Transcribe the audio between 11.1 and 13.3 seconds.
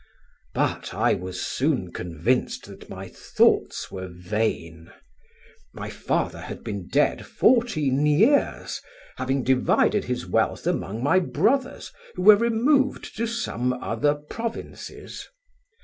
brothers, who were removed to